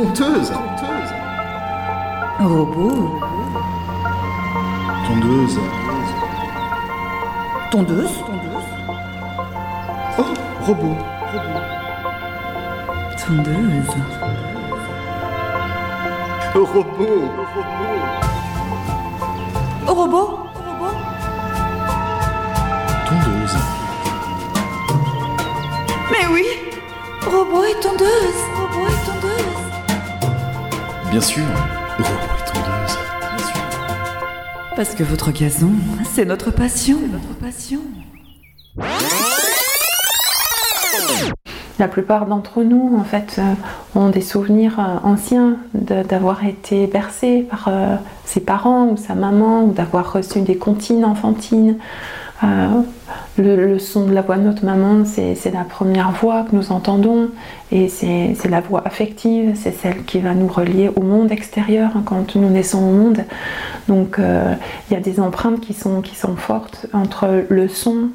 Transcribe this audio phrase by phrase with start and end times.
[0.00, 0.50] Tondeuse
[2.38, 3.20] Robot.
[5.06, 5.60] Tondeuse.
[7.70, 8.22] Tondeuse.
[10.16, 10.34] Oh,
[10.66, 10.96] robot.
[13.18, 13.96] Tondeuse.
[16.54, 16.86] Robot.
[19.86, 20.28] Robot.
[23.06, 23.58] Tondeuse.
[26.10, 26.46] Mais oui.
[27.26, 28.40] Robot et tondeuse.
[28.56, 29.19] Robot et tondeuse.
[31.10, 31.42] Bien sûr.
[31.98, 32.98] Robot et tondeuse.
[33.36, 33.62] Bien sûr.
[34.76, 35.72] Parce que votre gazon,
[36.12, 36.98] c'est notre passion.
[37.12, 37.80] Notre passion.
[41.78, 43.54] La plupart d'entre nous, en fait, euh,
[43.98, 49.14] ont des souvenirs euh, anciens de- d'avoir été bercés par euh, ses parents ou sa
[49.14, 51.76] maman, ou d'avoir reçu des comptines enfantines.
[52.42, 52.82] Euh,
[53.36, 56.56] le, le son de la voix de notre maman, c'est c'est la première voix que
[56.56, 57.30] nous entendons,
[57.70, 61.90] et c'est c'est la voix affective, c'est celle qui va nous relier au monde extérieur
[61.94, 63.24] hein, quand nous naissons au monde.
[63.88, 64.54] Donc euh,
[64.88, 68.08] il y a des empreintes qui sont, qui sont fortes entre le son,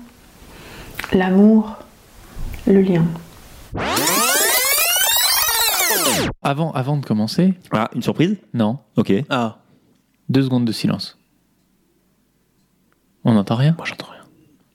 [1.13, 1.75] l'amour,
[2.65, 3.05] le lien.
[6.41, 8.37] Avant, avant de commencer, Ah, une surprise?
[8.53, 9.11] Non, Ok.
[9.29, 9.57] Ah,
[10.29, 11.17] deux secondes de silence.
[13.23, 13.73] On n'entend rien?
[13.77, 14.14] Moi j'entends rien.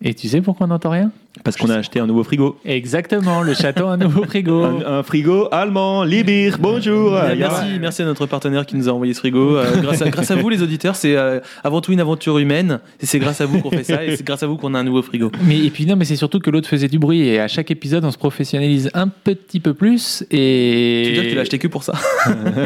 [0.02, 1.12] Et tu sais pourquoi on n'entend rien?
[1.44, 2.58] Parce qu'on a acheté un nouveau frigo.
[2.64, 4.64] Exactement, le château a un nouveau frigo.
[4.64, 7.14] Un, un frigo allemand, Libir, bonjour.
[7.16, 9.56] Euh, merci, merci à notre partenaire qui nous a envoyé ce frigo.
[9.56, 12.80] Euh, grâce, à, grâce à vous, les auditeurs, c'est euh, avant tout une aventure humaine.
[13.00, 14.04] Et c'est grâce à vous qu'on fait ça.
[14.04, 15.30] Et c'est grâce à vous qu'on a un nouveau frigo.
[15.46, 17.70] Mais et puis non, mais c'est surtout que l'autre faisait du bruit et à chaque
[17.70, 21.02] épisode on se professionnalise un petit peu plus et.
[21.04, 21.94] Tu veux dire que tu l'as acheté que pour ça?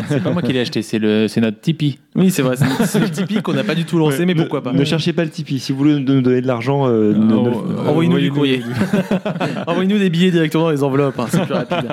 [0.08, 1.98] C'est pas moi qui l'ai acheté, c'est le, c'est notre Tipeee.
[2.16, 2.56] Oui, c'est vrai.
[2.86, 4.84] C'est le Tipeee qu'on n'a pas du tout lancé, Ouais, mais ne- pourquoi pas Ne
[4.84, 5.58] cherchez pas le Tipeee.
[5.58, 8.34] Si vous voulez nous donner de l'argent, euh, euh, Envoyez-nous du envoyez-nous-
[9.66, 11.18] Envoyez-nous des billets directement dans les enveloppes.
[11.18, 11.90] hein, c'est plus rapide.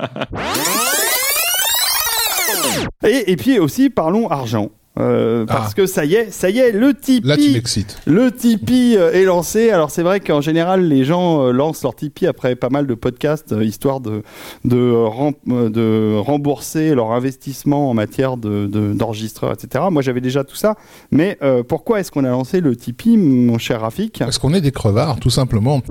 [3.04, 4.70] Et, et puis aussi, parlons argent.
[5.00, 5.74] Euh, parce Ah.
[5.74, 7.98] que ça y est, ça y est, le Tipeee, Là, tu m'excites.
[8.06, 9.70] le Tipeee euh, est lancé.
[9.72, 12.94] Alors c'est vrai qu'en général, les gens euh, lancent leur Tipeee après pas mal de
[12.94, 14.22] podcasts, histoire de,
[14.66, 19.86] de, rem- de rembourser leur investissement en matière de- de- d'enregistreurs, etc.
[19.90, 20.76] Moi, j'avais déjà tout ça.
[21.10, 24.20] Mais euh, pourquoi est-ce qu'on a lancé le Tipeee, mon cher Rafik?
[24.20, 25.82] Parce qu'on est des crevards, tout simplement.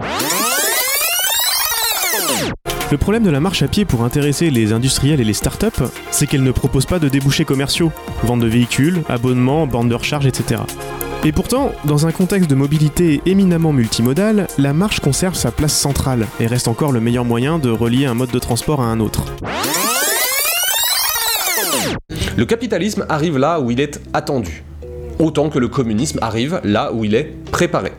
[2.91, 6.27] Le problème de la marche à pied pour intéresser les industriels et les startups, c'est
[6.27, 7.93] qu'elle ne propose pas de débouchés commerciaux,
[8.25, 10.63] vente de véhicules, abonnements, bornes de recharge, etc.
[11.23, 16.27] Et pourtant, dans un contexte de mobilité éminemment multimodale, la marche conserve sa place centrale
[16.41, 19.25] et reste encore le meilleur moyen de relier un mode de transport à un autre.
[22.37, 24.65] Le capitalisme arrive là où il est attendu,
[25.19, 27.93] autant que le communisme arrive là où il est préparé,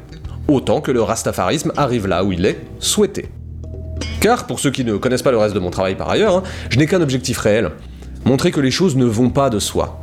[0.50, 3.30] autant que le rastafarisme arrive là où il est souhaité.
[4.22, 6.44] Car, pour ceux qui ne connaissent pas le reste de mon travail par ailleurs, hein,
[6.70, 7.72] je n'ai qu'un objectif réel,
[8.24, 10.00] montrer que les choses ne vont pas de soi.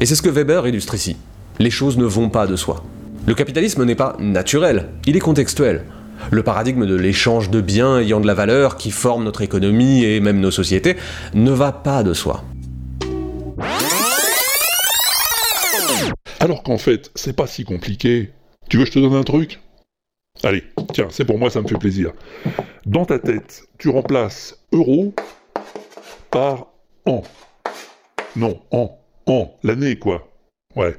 [0.00, 1.18] Et c'est ce que Weber illustre ici.
[1.58, 2.82] Les choses ne vont pas de soi.
[3.26, 5.84] Le capitalisme n'est pas naturel, il est contextuel.
[6.30, 10.20] Le paradigme de l'échange de biens ayant de la valeur qui forme notre économie et
[10.20, 10.96] même nos sociétés
[11.34, 12.44] ne va pas de soi.
[16.40, 18.30] Alors qu'en fait, c'est pas si compliqué.
[18.70, 19.60] Tu veux que je te donne un truc?
[20.42, 22.12] Allez, tiens, c'est pour moi, ça me fait plaisir.
[22.86, 25.12] Dans ta tête, tu remplaces euro
[26.30, 26.68] par
[27.04, 27.22] an.
[28.36, 30.28] Non, an, an, l'année quoi.
[30.76, 30.96] Ouais.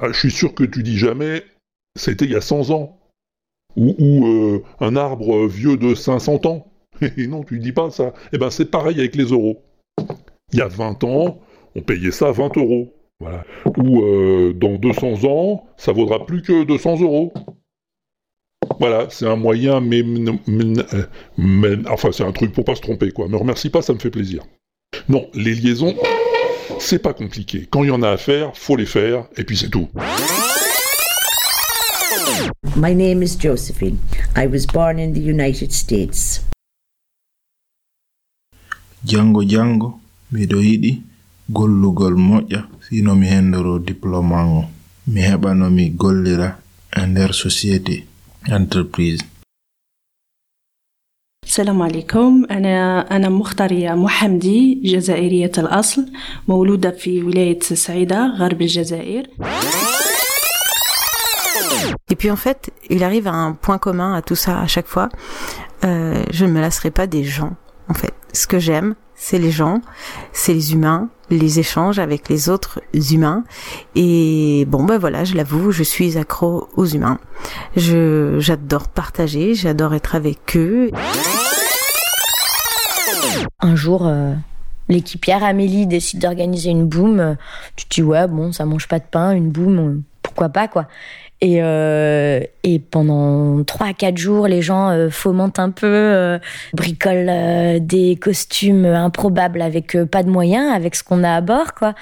[0.00, 1.44] Ah, je suis sûr que tu dis jamais
[1.96, 2.98] c'était il y a 100 ans.
[3.76, 6.66] Ou, euh, un arbre vieux de 500 ans.
[7.16, 8.12] Non, tu dis pas ça.
[8.32, 9.62] Eh ben c'est pareil avec les euros.
[10.52, 11.38] Il y a 20 ans,
[11.76, 12.92] on payait ça 20 euros.
[13.20, 13.44] Voilà.
[13.78, 17.32] Ou euh, dans 200 ans, ça vaudra plus que 200 euros.
[18.80, 21.04] Voilà, c'est un moyen, mais, mais- euh,
[21.36, 23.28] mais- enfin c'est un truc pour pas se tromper quoi.
[23.28, 24.42] Me remercie pas, ça me fait plaisir.
[25.08, 25.94] Non, les liaisons,
[26.78, 27.66] c'est pas compliqué.
[27.70, 29.88] Quand il y en a à faire, faut les faire, et puis c'est tout.
[32.76, 33.98] My name is Josephine.
[34.36, 36.42] I was born in the United States.
[39.04, 39.98] jango jango
[40.32, 41.00] miɗo yiɗi
[41.50, 44.64] gollugol moƴƴa sino mi hendoro diplôme ngo
[45.06, 46.58] mi heɓa no mi gollira
[46.94, 48.04] e nder société
[48.47, 49.23] entreprise
[51.45, 56.05] السلام عليكم أنا أنا مختارية محمدي جزائرية الأصل
[56.47, 59.27] مولودة في ولاية سعيدة غرب الجزائر
[62.11, 64.87] Et puis en fait, il arrive à un point commun à tout ça à chaque
[64.87, 65.09] fois.
[65.83, 67.53] Euh, je ne me lasserai pas des gens.
[67.89, 69.82] En fait, ce que j'aime, c'est les gens,
[70.32, 72.80] c'est les humains, les échanges avec les autres
[73.12, 73.44] humains.
[73.94, 77.18] Et bon, ben voilà, je l'avoue, je suis accro aux humains.
[77.76, 80.90] Je j'adore partager, j'adore être avec eux.
[83.60, 84.32] Un jour, euh,
[84.88, 87.36] l'équipière Amélie décide d'organiser une boom,
[87.76, 90.86] tu te dis ouais bon ça mange pas de pain, une boom, pourquoi pas quoi.
[91.42, 96.38] Et, euh, et pendant 3 à 4 jours, les gens euh, fomentent un peu, euh,
[96.74, 101.40] bricolent euh, des costumes improbables avec euh, pas de moyens, avec ce qu'on a à
[101.40, 101.94] bord, quoi.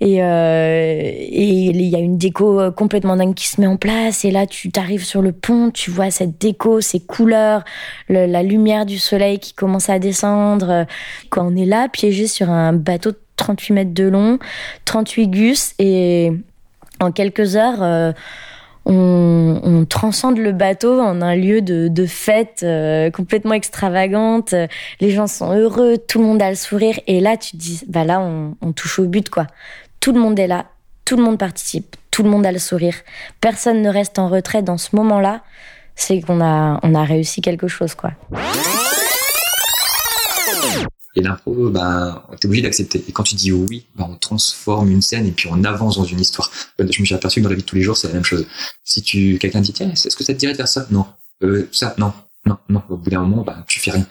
[0.00, 4.24] Et euh, et il y a une déco complètement dingue qui se met en place.
[4.24, 7.64] Et là, tu t'arrives sur le pont, tu vois cette déco, ces couleurs,
[8.08, 10.86] le- la lumière du soleil qui commence à descendre.
[11.28, 14.38] Quand on est là, piégé sur un bateau de 38 mètres de long,
[14.86, 16.32] 38 gus, et
[16.98, 18.14] en quelques heures,
[18.86, 24.54] on, transcende le bateau en un lieu de, fête euh, complètement extravagante.
[25.00, 26.98] Les gens sont heureux, tout le monde a le sourire.
[27.06, 29.46] Et là, tu te dis, bah là, on, on touche au but, quoi.
[30.00, 30.66] Tout le monde est là,
[31.04, 32.94] tout le monde participe, tout le monde a le sourire.
[33.40, 35.42] Personne ne reste en retrait dans ce moment-là.
[35.94, 38.12] C'est qu'on a, on a réussi quelque chose, quoi.
[41.16, 43.04] Et l'impro, ben, t'es obligé d'accepter.
[43.08, 46.04] Et quand tu dis oui, ben, on transforme une scène et puis on avance dans
[46.04, 46.50] une histoire.
[46.80, 48.14] Euh, Je me suis aperçu que dans la vie de tous les jours, c'est la
[48.14, 48.46] même chose.
[48.84, 50.86] Si tu, quelqu'un dit, tiens, est-ce que ça te dirait de faire ça?
[50.90, 51.06] Non.
[51.42, 52.12] Euh, ça, non.
[52.46, 52.82] Non, non.
[52.88, 54.06] Au bout d'un moment, ben, tu fais rien.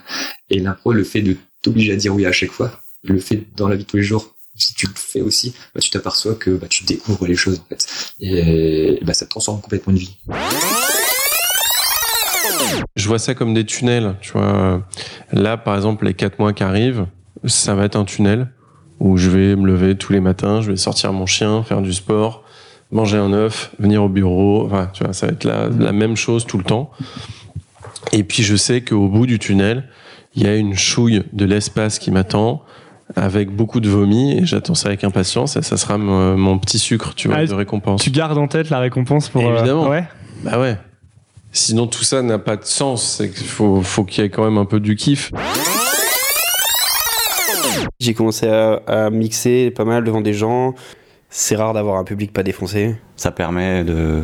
[0.49, 3.67] Et l'impro, le fait de t'obliger à dire oui à chaque fois, le fait dans
[3.67, 6.51] la vie de tous les jours, si tu le fais aussi, ben, tu t'aperçois que
[6.51, 7.87] ben, tu découvres les choses, en fait.
[8.19, 10.17] Et ben, ça transforme complètement une vie.
[12.95, 14.81] Je vois ça comme des tunnels, tu vois.
[15.31, 17.05] Là, par exemple, les quatre mois qui arrivent,
[17.45, 18.47] ça va être un tunnel
[18.99, 21.93] où je vais me lever tous les matins, je vais sortir mon chien, faire du
[21.93, 22.43] sport,
[22.91, 24.65] manger un œuf, venir au bureau.
[24.65, 26.91] Enfin, tu vois, ça va être la, la même chose tout le temps.
[28.11, 29.85] Et puis, je sais qu'au bout du tunnel,
[30.35, 32.61] il y a une chouille de l'espace qui m'attend
[33.15, 36.77] avec beaucoup de vomi et j'attends ça avec impatience et ça sera mon, mon petit
[36.77, 38.01] sucre, tu vois, Ah, de récompense.
[38.03, 39.41] Tu gardes en tête la récompense pour.
[39.47, 39.89] euh, Évidemment.
[39.89, 40.03] ouais.
[40.43, 40.77] Bah ouais.
[41.51, 43.17] Sinon tout ça n'a pas de sens.
[43.17, 45.31] C'est qu'il faut, faut qu'il y ait quand même un peu du kiff.
[47.99, 50.73] J'ai commencé à, à mixer pas mal devant des gens.
[51.29, 52.95] C'est rare d'avoir un public pas défoncé.
[53.15, 54.23] Ça permet de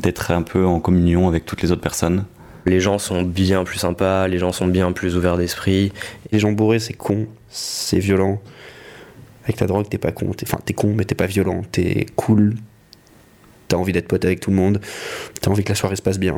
[0.00, 2.24] d'être un peu en communion avec toutes les autres personnes.
[2.66, 5.92] Les gens sont bien plus sympas, les gens sont bien plus ouverts d'esprit.
[6.32, 8.40] Les gens bourrés, c'est con, c'est violent.
[9.44, 10.32] Avec la drogue, t'es pas con.
[10.32, 11.62] T'es- Enfin, t'es con, mais t'es pas violent.
[11.70, 12.54] T'es cool.
[13.68, 14.80] T'as envie d'être pote avec tout le monde.
[15.40, 16.36] T'as envie que la soirée se passe bien.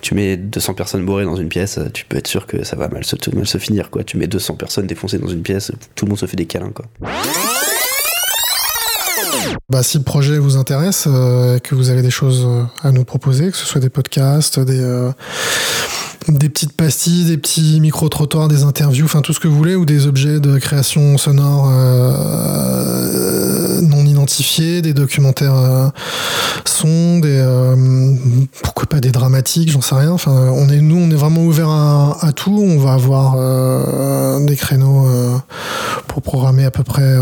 [0.00, 2.88] Tu mets 200 personnes bourrées dans une pièce, tu peux être sûr que ça va
[2.88, 3.90] mal se, mal se finir.
[3.90, 4.04] Quoi.
[4.04, 6.72] Tu mets 200 personnes défoncées dans une pièce, tout le monde se fait des câlins.
[6.72, 6.84] Quoi.
[9.70, 13.04] Bah, si le projet vous intéresse, euh, que vous avez des choses euh, à nous
[13.04, 15.10] proposer, que ce soit des podcasts, des, euh,
[16.28, 19.84] des petites pastilles, des petits micro-trottoirs, des interviews, enfin tout ce que vous voulez, ou
[19.84, 22.80] des objets de création sonore euh,
[23.82, 25.88] non identifiés, des documentaires euh,
[26.64, 28.14] sons, des euh,
[28.62, 30.12] pourquoi pas des dramatiques, j'en sais rien.
[30.12, 32.58] Enfin, on est nous, on est vraiment ouvert à, tout.
[32.58, 35.06] On va avoir des créneaux
[36.08, 37.16] pour programmer à peu près.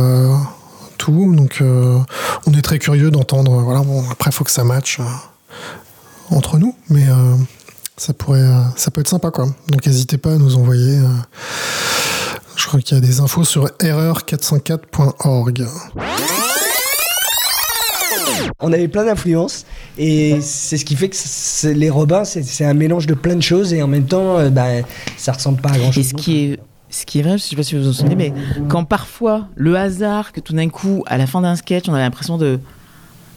[0.98, 1.34] tout.
[1.34, 1.62] Donc,
[2.46, 3.52] on est très curieux d'entendre.
[3.62, 5.00] Voilà, bon, après, il faut que ça matche
[6.30, 7.06] entre nous, mais
[7.96, 9.46] ça pourrait, euh, ça peut être sympa, quoi.
[9.68, 10.98] Donc, n'hésitez pas à nous envoyer.
[10.98, 11.06] euh,
[12.56, 15.66] je crois qu'il y a des infos sur erreur404.org.
[18.60, 19.64] On avait plein d'influences
[19.98, 23.34] et c'est ce qui fait que c'est- les Robins, c'est c'est un mélange de plein
[23.34, 24.66] de choses et en même temps, euh, bah,
[25.16, 26.06] ça ressemble pas à grand chose.
[26.06, 27.92] Et ce qui est, ce qui est vrai, je sais pas si vous vous en
[27.92, 28.32] souvenez, mais
[28.68, 32.02] quand parfois le hasard, que tout d'un coup, à la fin d'un sketch, on avait
[32.04, 32.60] l'impression de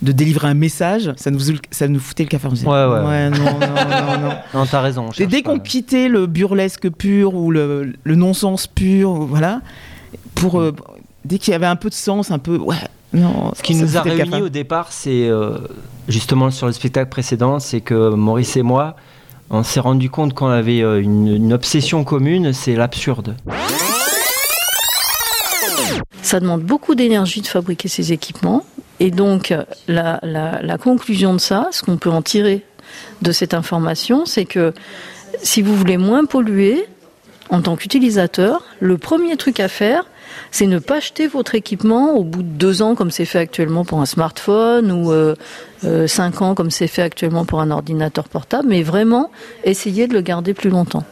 [0.06, 1.40] de délivrer un message, ça nous,
[1.72, 2.48] ça nous foutait le café.
[2.48, 3.30] On disait, Ouais, ouais.
[3.32, 4.36] non, non, non, non.
[4.54, 5.10] Non, t'as raison.
[5.18, 9.62] Et dès qu'on quittait le burlesque pur ou le, le non-sens pur, voilà,
[10.36, 10.74] pour euh,
[11.26, 12.76] dès qu'il y avait un peu de sens, un peu, ouais,
[13.14, 13.52] non.
[13.58, 14.42] Ce qui nous a réunis cafard.
[14.44, 15.58] au départ, c'est euh,
[16.08, 18.96] justement sur le spectacle précédent, c'est que Maurice et moi,
[19.50, 23.36] on s'est rendu compte qu'on avait euh, une, une obsession commune, c'est l'absurde.
[26.22, 28.64] Ça demande beaucoup d'énergie de fabriquer ces équipements.
[29.00, 29.54] Et donc,
[29.88, 32.64] la, la- la conclusion de ça, ce qu'on peut en tirer
[33.22, 34.74] de cette information, c'est que
[35.44, 36.86] si vous voulez moins polluer,
[37.50, 40.06] en tant qu'utilisateur, le premier truc à faire,
[40.52, 43.84] c'est ne pas acheter votre équipement au bout de deux ans, comme c'est fait actuellement
[43.86, 45.36] pour un smartphone, ou euh,
[45.84, 49.30] euh, cinq ans, comme c'est fait actuellement pour un ordinateur portable, mais vraiment
[49.66, 51.04] essayer de le garder plus longtemps.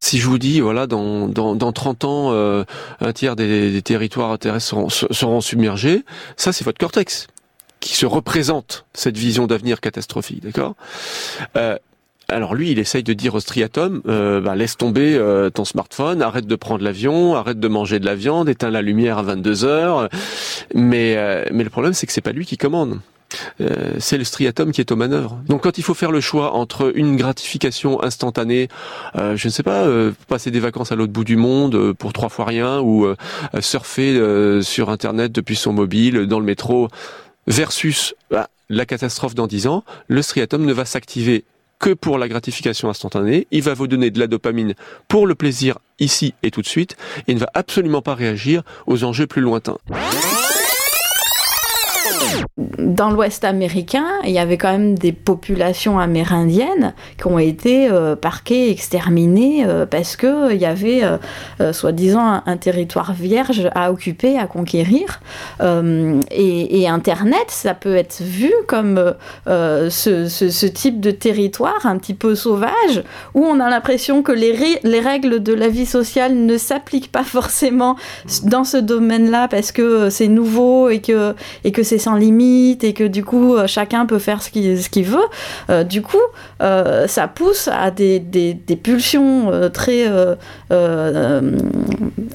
[0.00, 2.64] Si je vous dis, voilà, dans, dans, dans 30 ans, euh,
[3.00, 6.04] un tiers des, territoires terrestres seront, se- seront submergés,
[6.36, 7.26] ça c'est votre cortex
[7.80, 10.74] qui se représente cette vision d'avenir catastrophique, d'accord?
[11.56, 11.76] Euh,
[12.28, 16.22] Alors lui, il essaye de dire au striatum, euh, bah, laisse tomber euh, ton smartphone,
[16.22, 19.64] arrête de prendre l'avion, arrête de manger de la viande, éteins la lumière à 22
[19.64, 20.08] heures.
[20.74, 22.98] Mais euh, mais le problème, c'est que c'est pas lui qui commande.
[23.98, 25.40] C'est le striatum qui est aux manœuvres.
[25.48, 28.68] Donc quand il faut faire le choix entre une gratification instantanée,
[29.14, 29.84] je ne sais pas,
[30.28, 33.06] passer des vacances à l'autre bout du monde pour trois fois rien, ou
[33.60, 36.88] surfer sur Internet depuis son mobile, dans le métro,
[37.48, 41.44] versus bah, la catastrophe dans 10 ans, le striatum ne va s'activer
[41.78, 44.74] que pour la gratification instantanée, il va vous donner de la dopamine
[45.08, 46.96] pour le plaisir ici et tout de suite,
[47.28, 49.78] et ne va absolument pas réagir aux enjeux plus lointains.
[52.78, 58.16] Dans l'Ouest américain, il y avait quand même des populations amérindiennes qui ont été euh,
[58.16, 61.18] parquées, exterminées euh, parce que il y avait euh,
[61.60, 65.20] euh, soi-disant un, territoire vierge à occuper, à conquérir.
[65.60, 69.14] Euh, et, et Internet, ça peut être vu comme
[69.46, 73.02] euh, ce, type de territoire un petit peu sauvage
[73.34, 77.96] où on a l'impression que les règles de la vie sociale ne s'appliquent pas forcément
[78.44, 82.92] dans ce domaine-là parce que c'est nouveau et que, et que c'est sans limite et
[82.94, 85.18] que du coup euh, chacun peut faire ce qu'il veut.
[85.70, 86.16] Euh, du coup,
[86.62, 88.20] euh, ça pousse à des,
[88.82, 90.06] pulsions très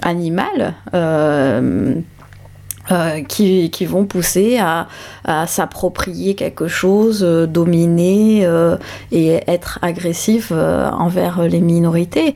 [0.01, 0.74] animales.
[3.27, 4.88] qui, vont pousser à,
[5.48, 8.48] s'approprier quelque chose, dominer
[9.12, 12.36] et être agressif envers les minorités.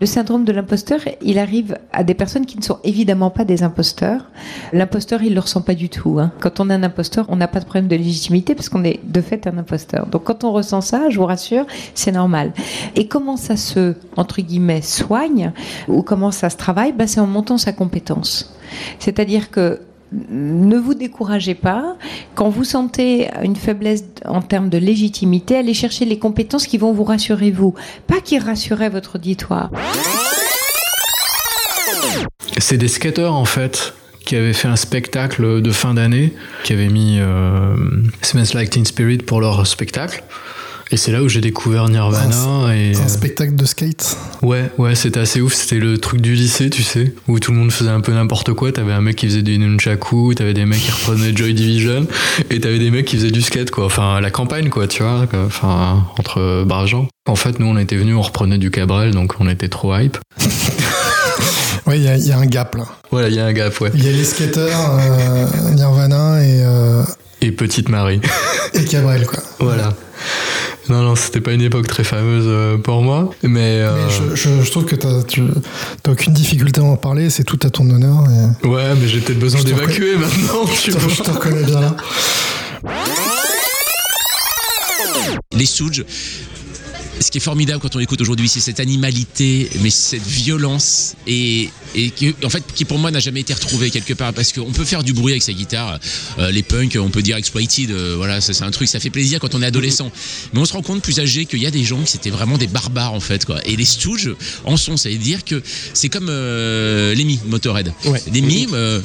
[0.00, 3.62] Le syndrome de l'imposteur, il arrive à des personnes qui ne sont évidemment pas des
[3.62, 4.26] imposteurs.
[4.72, 6.18] L'imposteur, il le ressent pas du tout.
[6.18, 6.32] hein.
[6.40, 9.00] Quand on est un imposteur, on n'a pas de problème de légitimité parce qu'on est
[9.04, 10.06] de fait un imposteur.
[10.06, 12.52] Donc quand on ressent ça, je vous rassure, c'est normal.
[12.96, 15.52] Et comment ça se, entre guillemets, soigne
[15.88, 16.92] ou comment ça se travaille?
[16.92, 18.54] Ben, C'est en montant sa compétence.
[18.98, 19.80] C'est-à-dire que
[20.30, 21.96] ne vous découragez pas.
[22.34, 26.92] Quand vous sentez une faiblesse en termes de légitimité, allez chercher les compétences qui vont
[26.92, 27.74] vous rassurer vous,
[28.06, 29.70] pas qui rassuraient votre auditoire.
[32.58, 33.94] C'est des skateurs en fait
[34.24, 37.76] qui avaient fait un spectacle de fin d'année, qui avaient mis euh,
[38.54, 40.24] Like Teen Spirit pour leur spectacle.
[40.90, 42.74] Et c'est là où j'ai découvert Nirvana.
[42.74, 44.16] et, Un euh, spectacle de skate.
[44.42, 45.54] Ouais, ouais, c'était assez ouf.
[45.54, 48.52] C'était le truc du lycée, tu sais, où tout le monde faisait un peu n'importe
[48.52, 48.70] quoi.
[48.70, 52.06] T'avais un mec qui faisait du nunchaku, t'avais des mecs qui reprenaient Joy Division,
[52.50, 53.86] et t'avais des mecs qui faisaient du skate, quoi.
[53.86, 55.26] Enfin, la campagne, quoi, tu vois.
[55.46, 57.08] Enfin, entre braves gens.
[57.26, 60.18] En fait, nous, on était venus, on reprenait du Cabrel, donc on était trop hype.
[61.86, 62.84] Oui, il y, a- il y a un gap là.
[63.10, 63.90] Voilà, il y a un gap, ouais.
[63.94, 67.02] Il y a les skateurs, euh, Nirvana et, euh,
[67.42, 68.20] Et Petite Marie.
[68.72, 69.40] et Cabrel, quoi.
[69.60, 69.92] Voilà.
[70.88, 73.80] Non, non, c'était pas une époque très fameuse euh, pour moi, mais.
[73.80, 75.42] euh, Je, je- je trouve que t'as tu-
[76.02, 78.24] t'as aucune difficulté à en parler, c'est tout à ton honneur.
[78.62, 81.12] et- Ouais, mais j'ai peut-être besoin Je d'évacuer maintenant, tu je te- vois.
[81.14, 81.96] je te reconnais bien là.
[85.52, 86.04] Les Stooges,
[87.24, 91.70] ce qui est formidable quand on écoute aujourd'hui, c'est cette animalité, mais cette violence, et,
[91.94, 94.72] et qui, en fait, qui pour moi n'a jamais été retrouvée quelque part, parce qu'on
[94.72, 95.98] peut faire du bruit avec sa guitare.
[96.38, 99.40] Euh, les punks, on peut dire exploited, euh, voilà, c'est un truc, ça fait plaisir
[99.40, 100.12] quand on est adolescent.
[100.52, 102.58] Mais on se rend compte plus âgé qu'il y a des gens qui c'était vraiment
[102.58, 103.58] des barbares en fait, quoi.
[103.66, 105.62] Et les Stooges en sont, ça veut dire que
[105.94, 107.90] c'est comme euh, les Mi Motorhead.
[108.32, 109.00] Les Mi, euh,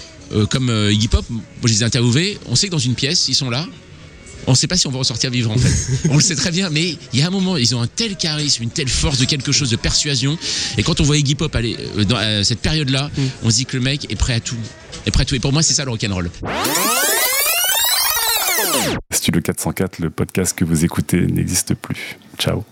[0.50, 3.36] comme Iggy Pop, moi je les ai interviewés, on sait que dans une pièce, ils
[3.36, 3.66] sont là,
[4.48, 6.10] on ne sait pas si on va ressortir vivre en fait.
[6.10, 8.16] on le sait très bien, mais il y a un moment, ils ont un tel
[8.16, 10.38] charisme, une telle force de quelque chose de persuasion.
[10.78, 13.10] Et quand on voit Iggy Pop aller euh, dans euh, cette période-là,
[13.44, 14.56] on se dit que le mec est prêt à tout.
[15.06, 15.36] Est prêt à tout.
[15.36, 16.30] Et pour moi, c'est ça le rock'n'roll.
[19.12, 22.18] Studio 404, le podcast que vous écoutez n'existe plus.
[22.38, 22.64] Ciao.